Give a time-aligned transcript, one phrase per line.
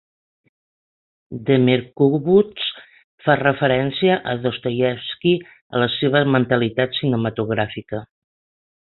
[1.49, 2.69] Demirkubuz
[3.25, 5.33] fa referència a Dostoievski
[5.79, 8.01] a la seva mentalitat cinematogràfica.